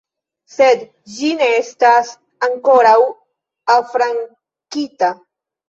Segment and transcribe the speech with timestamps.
[0.53, 0.79] Sed
[1.17, 2.09] ĝi ne estas
[2.49, 2.97] ankoraŭ
[3.79, 5.15] afrankita.